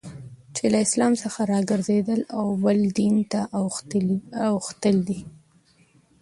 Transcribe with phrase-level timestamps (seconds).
[0.55, 1.39] چي له اسلام څخه
[1.69, 3.41] ګرځېدل او بل دین ته
[4.49, 5.19] اوښتل دي.